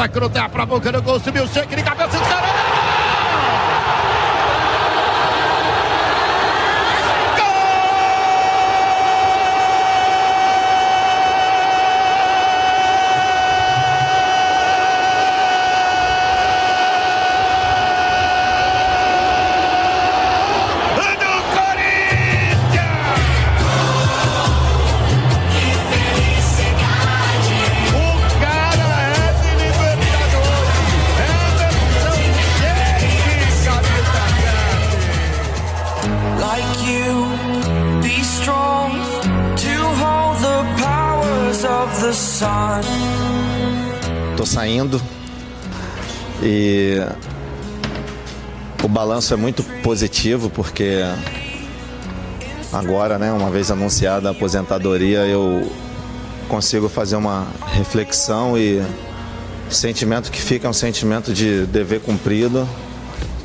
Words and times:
Vai 0.00 0.08
cruzar 0.08 0.48
pra 0.48 0.64
boca 0.64 0.90
do 0.90 1.02
gol, 1.02 1.20
subiu 1.20 1.44
o 1.44 1.46
cheque 1.46 1.76
de 1.76 1.82
cabeça, 1.82 2.16
estourou. 2.16 2.59
Tô 44.34 44.46
saindo 44.46 44.98
e 46.42 46.96
o 48.82 48.88
balanço 48.88 49.34
é 49.34 49.36
muito 49.36 49.62
positivo 49.82 50.48
porque 50.48 51.02
agora, 52.72 53.18
né, 53.18 53.30
uma 53.30 53.50
vez 53.50 53.70
anunciada 53.70 54.28
a 54.28 54.32
aposentadoria, 54.32 55.26
eu 55.26 55.70
consigo 56.48 56.88
fazer 56.88 57.16
uma 57.16 57.46
reflexão 57.66 58.56
e 58.56 58.82
sentimento 59.68 60.30
que 60.30 60.40
fica 60.40 60.66
é 60.66 60.70
um 60.70 60.72
sentimento 60.72 61.34
de 61.34 61.66
dever 61.66 62.00
cumprido. 62.00 62.66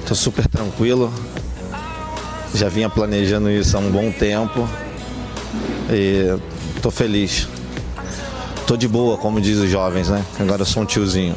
Tô 0.07 0.15
super 0.15 0.47
tranquilo. 0.47 1.13
Já 2.53 2.69
vinha 2.69 2.89
planejando 2.89 3.51
isso 3.51 3.75
há 3.75 3.81
um 3.81 3.91
bom 3.91 4.13
tempo 4.13 4.65
e 5.89 6.39
tô 6.81 6.89
feliz. 6.89 7.49
Tô 8.67 8.75
de 8.75 8.87
boa, 8.87 9.17
como 9.17 9.39
diz 9.39 9.59
os 9.59 9.69
jovens, 9.69 10.09
né? 10.09 10.25
Agora 10.39 10.63
eu 10.63 10.65
sou 10.65 10.83
um 10.83 10.85
tiozinho. 10.85 11.35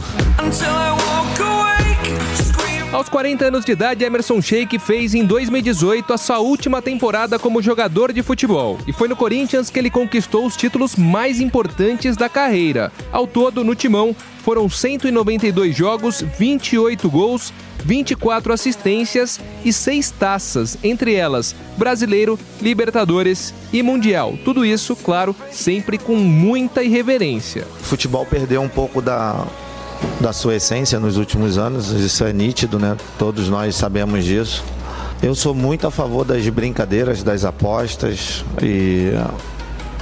Aos 2.99 3.09
40 3.09 3.45
anos 3.45 3.65
de 3.65 3.71
idade, 3.71 4.05
Emerson 4.05 4.43
Sheik 4.43 4.77
fez 4.77 5.15
em 5.15 5.25
2018 5.25 6.13
a 6.13 6.19
sua 6.19 6.41
última 6.41 6.83
temporada 6.83 7.39
como 7.39 7.63
jogador 7.63 8.13
de 8.13 8.25
futebol. 8.25 8.77
E 8.89 8.93
foi 8.93 9.07
no 9.07 9.15
Corinthians 9.15 9.71
que 9.71 9.79
ele 9.79 9.89
conquistou 9.89 10.45
os 10.45 10.57
títulos 10.57 10.97
mais 10.97 11.41
importantes 11.41 12.17
da 12.17 12.29
carreira. 12.29 12.91
Ao 13.13 13.25
todo, 13.25 13.63
no 13.63 13.77
timão, 13.77 14.17
foram 14.43 14.69
192 14.69 15.77
jogos, 15.77 16.23
28 16.23 17.09
gols, 17.09 17.53
24 17.85 18.53
assistências 18.53 19.39
e 19.65 19.73
6 19.73 20.11
taças, 20.11 20.77
entre 20.83 21.15
elas 21.15 21.55
Brasileiro, 21.77 22.37
Libertadores 22.61 23.55
e 23.73 23.81
Mundial. 23.81 24.37
Tudo 24.45 24.65
isso, 24.65 24.97
claro, 24.97 25.37
sempre 25.53 25.99
com 25.99 26.17
muita 26.17 26.83
irreverência. 26.83 27.65
O 27.81 27.85
futebol 27.85 28.27
perdeu 28.27 28.61
um 28.61 28.69
pouco 28.69 29.01
da, 29.01 29.47
da 30.21 30.33
sua 30.33 30.57
essência 30.57 30.99
nos 30.99 31.17
últimos 31.17 31.59
anos, 31.59 31.91
isso 31.91 32.25
é 32.25 32.33
nítido, 32.33 32.79
né? 32.79 32.97
Todos 33.19 33.49
nós 33.49 33.77
sabemos 33.77 34.25
disso. 34.25 34.65
Eu 35.23 35.35
sou 35.35 35.55
muito 35.55 35.87
a 35.87 35.91
favor 35.91 36.25
das 36.25 36.49
brincadeiras, 36.49 37.23
das 37.23 37.45
apostas 37.45 38.45
e 38.63 39.11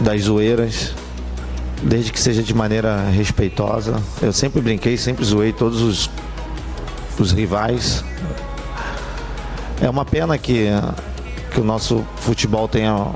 das 0.01 0.23
zoeiras, 0.23 0.95
desde 1.83 2.13
que 2.13 2.21
seja 2.21 2.43
de 2.43 2.55
maneira 2.55 3.09
respeitosa. 3.11 4.01
Eu 4.21 4.33
sempre 4.33 4.61
brinquei, 4.61 4.97
sempre 4.97 5.25
zoei 5.25 5.53
todos 5.53 5.81
os, 5.81 6.11
os 7.19 7.33
rivais. 7.33 8.05
É 9.81 9.89
uma 9.89 10.05
pena 10.05 10.37
que, 10.37 10.67
que 11.51 11.61
o 11.61 11.65
nosso 11.65 12.05
futebol 12.17 12.69
tenha 12.69 13.15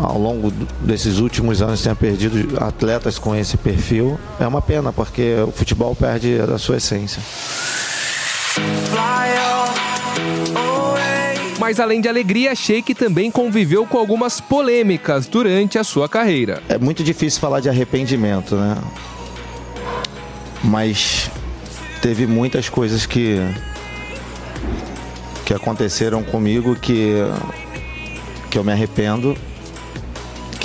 ao 0.00 0.18
longo 0.18 0.50
desses 0.80 1.18
últimos 1.18 1.60
anos 1.60 1.82
tenha 1.82 1.94
perdido 1.94 2.56
atletas 2.62 3.18
com 3.18 3.34
esse 3.34 3.56
perfil. 3.56 4.18
É 4.38 4.46
uma 4.46 4.62
pena, 4.62 4.92
porque 4.92 5.34
o 5.46 5.50
futebol 5.50 5.94
perde 5.94 6.38
a 6.40 6.58
sua 6.58 6.76
essência. 6.76 7.22
Mas 11.58 11.80
além 11.80 12.00
de 12.00 12.08
alegria, 12.08 12.54
Sheik 12.54 12.94
também 12.94 13.30
conviveu 13.30 13.84
com 13.84 13.98
algumas 13.98 14.40
polêmicas 14.40 15.26
durante 15.26 15.78
a 15.78 15.84
sua 15.84 16.08
carreira. 16.08 16.62
É 16.68 16.78
muito 16.78 17.02
difícil 17.02 17.40
falar 17.40 17.60
de 17.60 17.68
arrependimento, 17.68 18.54
né? 18.54 18.76
Mas 20.62 21.30
teve 22.00 22.26
muitas 22.26 22.68
coisas 22.68 23.06
que 23.06 23.38
que 25.44 25.54
aconteceram 25.54 26.22
comigo 26.22 26.76
que 26.76 27.14
que 28.50 28.58
eu 28.58 28.64
me 28.64 28.72
arrependo 28.72 29.36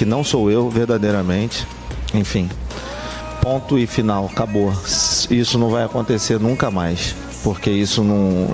que 0.03 0.09
não 0.09 0.21
sou 0.21 0.51
eu 0.51 0.69
verdadeiramente. 0.69 1.65
Enfim, 2.13 2.49
ponto 3.41 3.79
e 3.79 3.87
final, 3.87 4.29
acabou. 4.29 4.73
Isso 5.31 5.57
não 5.57 5.69
vai 5.69 5.85
acontecer 5.85 6.39
nunca 6.41 6.69
mais, 6.69 7.15
porque 7.41 7.69
isso 7.69 8.03
não, 8.03 8.49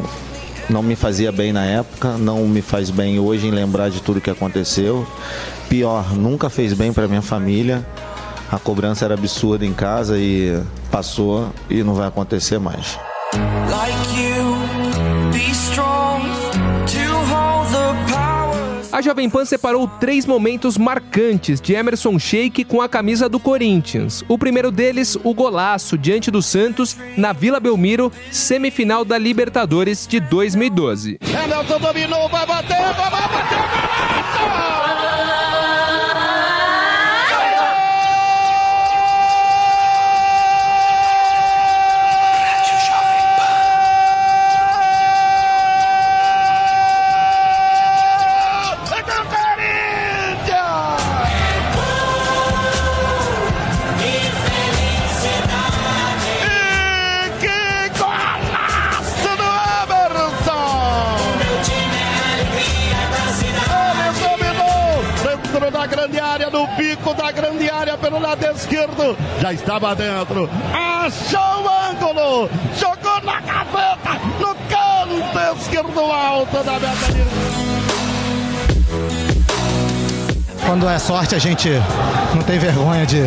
não 0.70 0.84
me 0.84 0.96
fazia 0.96 1.32
bem 1.32 1.52
na 1.52 1.66
época, 1.66 2.18
não 2.20 2.48
me 2.48 2.62
faz 2.62 2.92
bem 2.92 3.20
hoje 3.20 3.48
em 3.48 3.52
lembrar 3.52 3.90
de 3.90 4.00
tudo 4.00 4.22
que 4.22 4.30
aconteceu. 4.30 5.08
Pior, 5.68 6.14
nunca 6.14 6.52
fez 6.52 6.74
bem 6.74 6.94
para 6.94 7.08
minha 7.08 7.24
família. 7.24 7.84
A 8.52 8.59
cobrança 8.59 9.06
era 9.06 9.16
absurda 9.16 9.66
em 9.66 9.74
casa 9.74 10.20
e 10.20 10.62
passou 10.92 11.52
e 11.68 11.82
não 11.84 11.96
vai 11.96 12.08
acontecer 12.08 12.59
mais. 12.59 13.00
Like 13.70 14.49
A 19.00 19.02
Jovem 19.02 19.30
Pan 19.30 19.46
separou 19.46 19.88
três 19.88 20.26
momentos 20.26 20.78
marcantes 20.78 21.62
de 21.62 21.74
Emerson 21.74 22.20
Sheik 22.20 22.66
com 22.66 22.82
a 22.82 22.90
camisa 22.90 23.30
do 23.30 23.40
Corinthians. 23.40 24.26
O 24.28 24.38
primeiro 24.38 24.72
deles, 24.72 25.18
o 25.24 25.34
golaço 25.34 25.98
diante 25.98 26.30
do 26.30 26.42
Santos 26.42 26.98
na 27.16 27.32
Vila 27.32 27.62
Belmiro, 27.62 28.12
semifinal 28.30 29.06
da 29.06 29.18
Libertadores 29.18 30.06
de 30.06 30.20
2012. 30.20 31.18
Emerson 31.22 31.80
dominou, 31.80 32.28
vai 32.28 32.46
bater, 32.46 32.76
vai 32.76 33.09
bater, 33.09 33.58
golaço! 34.36 34.89
Bico 66.78 67.13
da 67.13 67.31
grande 67.31 67.69
área 67.69 67.97
pelo 67.97 68.19
lado 68.19 68.44
esquerdo. 68.45 69.17
Já 69.41 69.53
estava 69.53 69.95
dentro. 69.95 70.50
Achou 70.73 71.40
o 71.40 71.69
ângulo. 71.90 72.50
Jogou 72.78 73.22
na 73.23 73.40
gaveta. 73.41 74.19
No 74.40 74.56
canto 74.69 75.59
esquerdo 75.59 76.00
alto 76.00 76.63
da 76.63 76.73
meta 76.73 77.59
quando 80.69 80.88
é 80.88 81.00
sorte, 81.00 81.34
a 81.34 81.40
gente 81.40 81.67
não 82.35 82.44
tem 82.44 82.59
vergonha 82.59 83.03
de, 83.03 83.23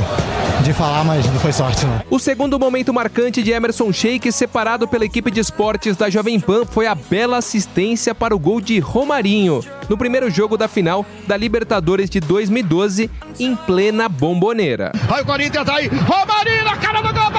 de 0.62 0.72
falar, 0.72 1.02
mas 1.02 1.26
não 1.26 1.40
foi 1.40 1.52
sorte, 1.52 1.84
não. 1.84 2.00
O 2.08 2.16
segundo 2.16 2.56
momento 2.56 2.94
marcante 2.94 3.42
de 3.42 3.50
Emerson 3.50 3.92
Sheik, 3.92 4.30
separado 4.30 4.86
pela 4.86 5.04
equipe 5.04 5.28
de 5.28 5.40
esportes 5.40 5.96
da 5.96 6.08
Jovem 6.08 6.38
Pan, 6.38 6.64
foi 6.64 6.86
a 6.86 6.94
bela 6.94 7.38
assistência 7.38 8.14
para 8.14 8.32
o 8.32 8.38
gol 8.38 8.60
de 8.60 8.78
Romarinho, 8.78 9.60
no 9.92 9.98
primeiro 9.98 10.30
jogo 10.30 10.56
da 10.56 10.68
final 10.68 11.04
da 11.26 11.36
Libertadores 11.36 12.08
de 12.08 12.18
2012, 12.18 13.10
em 13.38 13.54
plena 13.54 14.08
bomboneira. 14.08 14.90
Aí 15.10 15.20
o 15.20 15.26
Corinthians 15.26 15.68
aí, 15.68 15.86
Romarinho 15.88 16.64
na 16.64 16.76
cara 16.78 17.02
do 17.02 17.12
gol, 17.12 17.30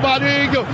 Marinho. 0.00 0.66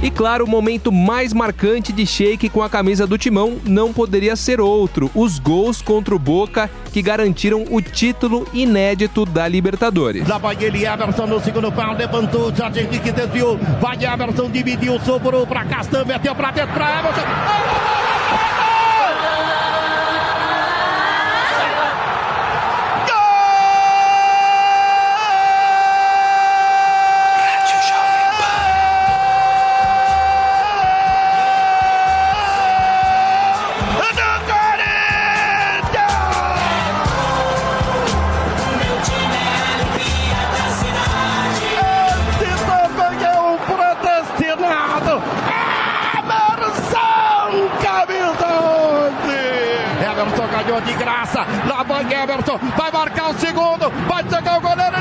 E 0.00 0.10
claro, 0.10 0.44
o 0.44 0.48
momento 0.48 0.92
mais 0.92 1.32
marcante 1.32 1.92
de 1.92 2.06
Sheik 2.06 2.48
com 2.48 2.62
a 2.62 2.70
camisa 2.70 3.06
do 3.06 3.18
Timão 3.18 3.58
não 3.64 3.92
poderia 3.92 4.36
ser 4.36 4.60
outro: 4.60 5.10
os 5.14 5.38
gols 5.38 5.82
contra 5.82 6.14
o 6.14 6.18
Boca 6.18 6.70
que 6.92 7.02
garantiram 7.02 7.64
o 7.70 7.82
título 7.82 8.46
inédito 8.54 9.26
da 9.26 9.48
Libertadores. 9.48 10.26
Lá 10.26 10.38
vai 10.38 10.56
ele, 10.60 10.86
Everson 10.86 11.26
no 11.26 11.40
segundo 11.40 11.72
pau, 11.72 11.94
levantou, 11.94 12.54
Jorge 12.54 12.80
Henrique 12.80 13.10
desviou, 13.10 13.58
vai 13.80 13.96
Everson, 13.96 14.48
dividiu, 14.50 15.00
sobrou 15.00 15.46
para 15.46 15.64
Castan, 15.64 16.04
meteu 16.04 16.34
para 16.34 16.52
dentro 16.52 16.74
para 16.74 17.00
Everson. 17.00 17.97
Graça. 51.28 51.46
Lá 51.68 51.82
vai 51.82 52.12
Everton, 52.12 52.58
vai 52.76 52.90
marcar 52.90 53.30
o 53.30 53.34
segundo, 53.34 53.90
vai 54.08 54.22
chegar 54.28 54.58
o 54.58 54.60
goleiro, 54.60 54.97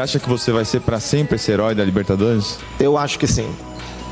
Você 0.00 0.04
acha 0.04 0.18
que 0.18 0.28
você 0.30 0.50
vai 0.50 0.64
ser 0.64 0.80
para 0.80 0.98
sempre 0.98 1.36
esse 1.36 1.52
herói 1.52 1.74
da 1.74 1.84
Libertadores? 1.84 2.58
Eu 2.78 2.96
acho 2.96 3.18
que 3.18 3.26
sim. 3.26 3.46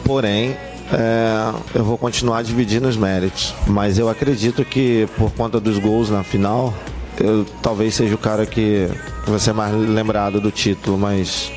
Porém, 0.05 0.55
é, 0.93 1.55
eu 1.75 1.83
vou 1.83 1.97
continuar 1.97 2.43
dividindo 2.43 2.87
os 2.87 2.95
méritos. 2.95 3.55
Mas 3.67 3.99
eu 3.99 4.07
acredito 4.07 4.63
que 4.67 5.09
por 5.17 5.33
conta 5.33 5.59
dos 5.59 5.79
gols 5.79 6.11
na 6.11 6.23
final, 6.23 6.75
eu 7.19 7.47
talvez 7.63 7.95
seja 7.95 8.15
o 8.15 8.19
cara 8.19 8.45
que 8.45 8.87
vai 9.27 9.39
ser 9.39 9.55
mais 9.55 9.75
lembrado 9.75 10.43
do 10.43 10.51
título, 10.51 10.99
mas 10.99 11.51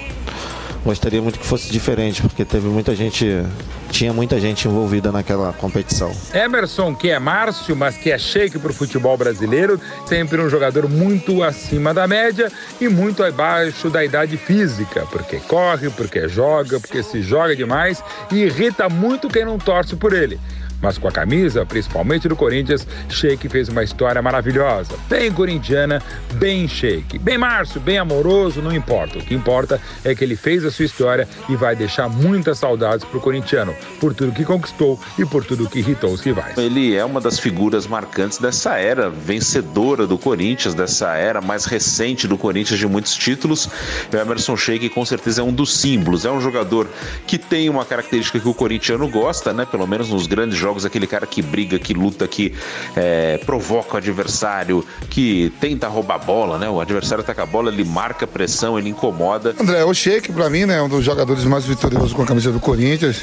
gostaria 0.85 1.21
muito 1.21 1.37
que 1.37 1.45
fosse 1.45 1.69
diferente, 1.69 2.21
porque 2.21 2.45
teve 2.45 2.69
muita 2.69 2.95
gente, 2.95 3.43
tinha 3.91 4.13
muita 4.13 4.39
gente 4.39 4.67
envolvida 4.67 5.11
naquela 5.11 5.53
competição. 5.53 6.11
Emerson, 6.33 6.95
que 6.95 7.09
é 7.09 7.19
Márcio, 7.19 7.75
mas 7.75 7.97
que 7.97 8.11
é 8.11 8.17
shake 8.17 8.57
para 8.57 8.71
o 8.71 8.73
futebol 8.73 9.17
brasileiro, 9.17 9.79
sempre 10.05 10.41
um 10.41 10.49
jogador 10.49 10.89
muito 10.89 11.43
acima 11.43 11.93
da 11.93 12.07
média 12.07 12.51
e 12.79 12.87
muito 12.87 13.23
abaixo 13.23 13.89
da 13.89 14.03
idade 14.03 14.37
física, 14.37 15.05
porque 15.11 15.37
corre, 15.41 15.89
porque 15.89 16.27
joga, 16.27 16.79
porque 16.79 17.03
se 17.03 17.21
joga 17.21 17.55
demais 17.55 18.03
e 18.31 18.37
irrita 18.43 18.87
muito 18.87 19.27
quem 19.27 19.45
não 19.45 19.57
torce 19.57 19.95
por 19.95 20.13
ele. 20.13 20.39
Mas 20.81 20.97
com 20.97 21.07
a 21.07 21.11
camisa, 21.11 21.65
principalmente 21.65 22.27
do 22.27 22.35
Corinthians, 22.35 22.87
Sheik 23.09 23.47
fez 23.49 23.69
uma 23.69 23.83
história 23.83 24.21
maravilhosa. 24.21 24.93
Bem 25.07 25.31
corintiana, 25.31 26.01
bem 26.33 26.67
Sheik. 26.67 27.19
Bem 27.19 27.37
Márcio, 27.37 27.79
bem 27.79 27.97
amoroso, 27.97 28.61
não 28.61 28.73
importa. 28.73 29.19
O 29.19 29.21
que 29.21 29.33
importa 29.33 29.79
é 30.03 30.15
que 30.15 30.23
ele 30.23 30.35
fez 30.35 30.65
a 30.65 30.71
sua 30.71 30.85
história 30.85 31.27
e 31.49 31.55
vai 31.55 31.75
deixar 31.75 32.09
muitas 32.09 32.57
saudades 32.57 33.05
pro 33.05 33.19
corintiano, 33.19 33.75
por 33.99 34.13
tudo 34.13 34.31
que 34.31 34.43
conquistou 34.43 34.99
e 35.17 35.25
por 35.25 35.43
tudo 35.45 35.69
que 35.69 35.79
irritou 35.79 36.11
os 36.11 36.21
rivais. 36.21 36.57
Ele 36.57 36.95
é 36.95 37.05
uma 37.05 37.21
das 37.21 37.39
figuras 37.39 37.85
marcantes 37.85 38.37
dessa 38.37 38.77
era 38.77 39.09
vencedora 39.09 40.07
do 40.07 40.17
Corinthians, 40.17 40.73
dessa 40.73 41.15
era 41.15 41.41
mais 41.41 41.65
recente 41.65 42.27
do 42.27 42.37
Corinthians 42.37 42.79
de 42.79 42.87
muitos 42.87 43.15
títulos. 43.15 43.69
O 44.11 44.15
Emerson 44.15 44.55
Sheik 44.55 44.89
com 44.89 45.05
certeza 45.05 45.41
é 45.41 45.43
um 45.43 45.53
dos 45.53 45.75
símbolos. 45.75 46.25
É 46.25 46.31
um 46.31 46.41
jogador 46.41 46.87
que 47.27 47.37
tem 47.37 47.69
uma 47.69 47.85
característica 47.85 48.39
que 48.39 48.47
o 48.47 48.53
corintiano 48.53 49.07
gosta, 49.07 49.53
né? 49.53 49.65
Pelo 49.65 49.87
menos 49.87 50.09
nos 50.09 50.27
grandes 50.27 50.57
jogos 50.57 50.70
jogos, 50.71 50.85
aquele 50.85 51.05
cara 51.05 51.27
que 51.27 51.41
briga, 51.41 51.77
que 51.77 51.93
luta, 51.93 52.27
que 52.27 52.53
é, 52.95 53.37
provoca 53.39 53.95
o 53.95 53.97
adversário, 53.97 54.85
que 55.09 55.51
tenta 55.59 55.87
roubar 55.87 56.15
a 56.15 56.17
bola, 56.17 56.57
né? 56.57 56.69
O 56.69 56.79
adversário 56.79 57.23
tá 57.23 57.35
com 57.35 57.41
a 57.41 57.45
bola, 57.45 57.71
ele 57.71 57.83
marca 57.83 58.25
pressão, 58.25 58.79
ele 58.79 58.89
incomoda. 58.89 59.53
André, 59.59 59.83
o 59.83 59.93
Sheik, 59.93 60.31
pra 60.31 60.49
mim, 60.49 60.65
né, 60.65 60.77
é 60.77 60.81
um 60.81 60.87
dos 60.87 61.03
jogadores 61.03 61.43
mais 61.43 61.65
vitoriosos 61.65 62.13
com 62.13 62.21
a 62.21 62.25
camisa 62.25 62.51
do 62.51 62.59
Corinthians. 62.59 63.21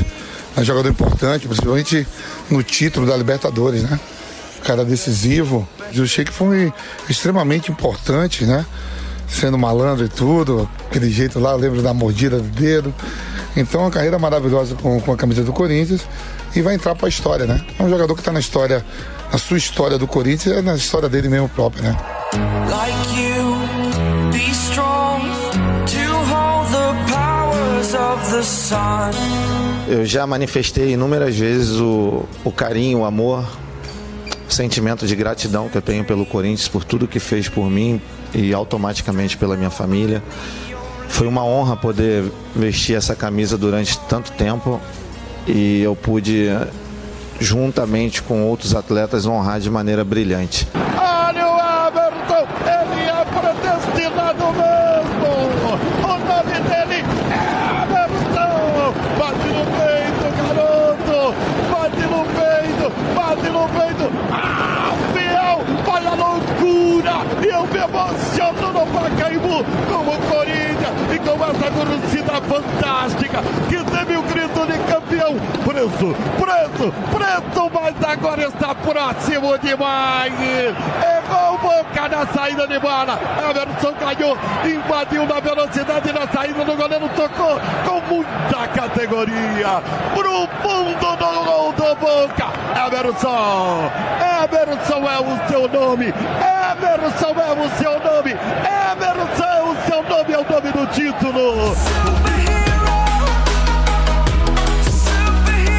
É 0.56 0.60
um 0.60 0.64
jogador 0.64 0.90
importante, 0.90 1.46
principalmente 1.46 2.06
no 2.50 2.62
título 2.62 3.06
da 3.06 3.16
Libertadores, 3.16 3.82
né? 3.82 3.98
Cara 4.62 4.84
decisivo. 4.84 5.66
O 5.96 6.06
Sheik 6.06 6.32
foi 6.32 6.72
extremamente 7.08 7.70
importante, 7.70 8.44
né? 8.44 8.66
Sendo 9.26 9.58
malandro 9.58 10.06
e 10.06 10.08
tudo, 10.08 10.68
aquele 10.86 11.10
jeito 11.10 11.38
lá, 11.38 11.54
lembro 11.54 11.82
da 11.82 11.94
mordida 11.94 12.38
do 12.38 12.48
dedo. 12.48 12.94
Então, 13.56 13.82
uma 13.82 13.90
carreira 13.90 14.18
maravilhosa 14.18 14.74
com, 14.74 15.00
com 15.00 15.12
a 15.12 15.16
camisa 15.16 15.42
do 15.42 15.52
Corinthians 15.52 16.02
e 16.54 16.62
vai 16.62 16.74
entrar 16.74 16.94
para 16.94 17.06
a 17.06 17.08
história, 17.08 17.46
né? 17.46 17.60
É 17.78 17.82
um 17.82 17.88
jogador 17.88 18.14
que 18.14 18.20
está 18.20 18.32
na 18.32 18.40
história, 18.40 18.84
na 19.32 19.38
sua 19.38 19.58
história 19.58 19.98
do 19.98 20.06
Corinthians, 20.06 20.56
é 20.56 20.62
na 20.62 20.74
história 20.74 21.08
dele 21.08 21.28
mesmo 21.28 21.48
próprio, 21.48 21.82
né? 21.82 21.96
Like 22.68 23.20
you, 23.20 24.32
be 24.32 24.50
strong 24.50 25.22
to 25.86 26.12
hold 26.30 26.70
the 26.70 27.12
powers 27.12 27.94
of 27.94 28.30
the 28.32 28.42
sun. 28.42 29.10
Eu 29.88 30.04
já 30.04 30.26
manifestei 30.26 30.92
inúmeras 30.92 31.34
vezes 31.34 31.80
o, 31.80 32.24
o 32.44 32.52
carinho, 32.52 32.98
o 32.98 33.04
amor, 33.04 33.44
o 34.48 34.52
sentimento 34.52 35.06
de 35.06 35.16
gratidão 35.16 35.68
que 35.68 35.78
eu 35.78 35.82
tenho 35.82 36.04
pelo 36.04 36.26
Corinthians, 36.26 36.68
por 36.68 36.84
tudo 36.84 37.08
que 37.08 37.18
fez 37.18 37.48
por 37.48 37.70
mim 37.70 38.00
e 38.34 38.52
automaticamente 38.52 39.36
pela 39.36 39.56
minha 39.56 39.70
família. 39.70 40.22
Foi 41.08 41.26
uma 41.26 41.42
honra 41.42 41.74
poder 41.74 42.30
vestir 42.54 42.96
essa 42.96 43.16
camisa 43.16 43.56
durante 43.56 43.98
tanto 44.00 44.30
tempo 44.32 44.78
e 45.48 45.82
eu 45.82 45.96
pude, 45.96 46.48
juntamente 47.40 48.22
com 48.22 48.44
outros 48.44 48.74
atletas, 48.74 49.24
honrar 49.26 49.58
de 49.58 49.70
maneira 49.70 50.04
brilhante. 50.04 50.68
Olha 50.74 51.46
o 51.48 51.58
Everton, 51.88 52.46
ele 52.66 53.08
é 53.08 53.24
predestinado 53.24 54.44
mesmo. 54.52 55.30
O 56.04 56.18
nome 56.26 56.60
dele 56.68 57.02
é 57.30 57.42
Everton. 57.82 58.92
Bate 59.18 59.48
no 59.48 59.64
peito, 59.78 60.26
garoto. 60.36 61.34
Bate 61.70 62.04
no 62.06 62.22
peito, 62.36 62.86
bate 63.14 63.48
no 63.48 63.64
peito. 63.68 64.06
Ah, 64.30 64.92
fiel, 65.14 65.56
olha 65.86 66.10
a 66.10 66.14
loucura. 66.14 67.16
Eu 67.42 67.62
me 67.66 67.78
emociono 67.98 68.72
no 68.72 68.86
Pacaembu 68.86 69.64
como 69.90 70.12
Corinthians 70.28 71.12
e 71.12 71.18
com 71.18 71.44
essa 71.44 71.70
torcida 71.70 72.40
fantástica 72.42 73.42
que 73.68 73.84
teve 73.90 74.16
o 74.16 74.22
grito 74.22 74.66
de 74.66 74.78
campeão. 74.90 75.34
Preso, 75.64 76.14
preso, 76.38 76.92
preso, 77.10 77.70
mas 77.74 78.04
agora 78.04 78.42
está 78.46 78.74
próximo 78.74 79.58
demais. 79.58 80.32
Errou 80.32 81.58
Boca 81.58 82.08
na 82.08 82.26
saída 82.26 82.66
de 82.68 82.78
bola. 82.78 83.18
Everson 83.50 83.92
ganhou, 83.94 84.38
invadiu 84.64 85.26
na 85.26 85.40
velocidade 85.40 86.12
na 86.12 86.28
saída 86.28 86.64
do 86.64 86.76
goleiro, 86.76 87.08
tocou 87.10 87.60
com 87.84 88.14
muita 88.14 88.68
categoria. 88.68 89.82
Pro 90.14 90.48
fundo 90.62 91.16
do 91.16 91.44
gol 91.44 91.72
do 91.72 91.94
Boca. 91.96 92.46
Everson, 92.86 93.90
Everson 94.44 95.08
é 95.08 95.18
o 95.20 95.48
seu 95.48 95.68
nome. 95.68 96.14
Emerson 96.98 97.30
é 97.38 97.52
o 97.52 97.70
seu 97.78 97.92
nome. 98.00 98.32
Emerson, 98.32 99.70
o 99.70 99.76
seu 99.86 100.02
nome 100.02 100.32
é 100.32 100.38
o 100.38 100.42
nome 100.42 100.72
do 100.72 100.84
título. 100.88 101.76
Superhero, 101.76 102.98
superhero, 104.82 105.78